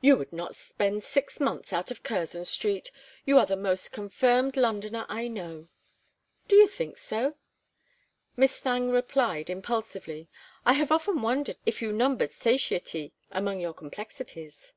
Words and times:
"You 0.00 0.16
would 0.16 0.32
not 0.32 0.56
spend 0.56 1.04
six 1.04 1.38
months 1.38 1.72
out 1.72 1.92
of 1.92 2.02
Curzon 2.02 2.44
Street. 2.46 2.90
You 3.24 3.38
are 3.38 3.46
the 3.46 3.54
most 3.54 3.92
confirmed 3.92 4.56
Londoner 4.56 5.06
I 5.08 5.28
know." 5.28 5.68
"Do 6.48 6.56
you 6.56 6.66
think 6.66 6.96
so?" 6.98 7.36
Miss 8.36 8.58
Thangue 8.58 8.90
replied, 8.90 9.48
impulsively, 9.48 10.28
"I 10.66 10.72
have 10.72 10.90
often 10.90 11.22
wondered 11.22 11.58
if 11.64 11.80
you 11.80 11.92
numbered 11.92 12.32
satiety 12.32 13.12
among 13.30 13.60
your 13.60 13.72
complexities!" 13.72 14.72